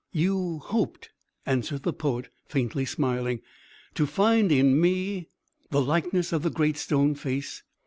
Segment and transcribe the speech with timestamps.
[0.11, 1.11] "You hoped,"
[1.45, 3.41] answered the poet, faintly smiling,
[3.93, 5.27] "to find in me
[5.69, 7.61] the likeness of the Great Stone Face.